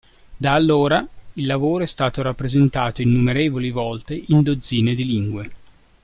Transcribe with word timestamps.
Da 0.35 0.53
allora, 0.53 1.07
il 1.33 1.45
lavoro 1.45 1.83
è 1.83 1.85
stato 1.85 2.23
rappresentato 2.23 3.03
innumerevoli 3.03 3.69
volte 3.69 4.19
in 4.29 4.41
dozzine 4.41 4.95
di 4.95 5.05
lingue. 5.05 5.51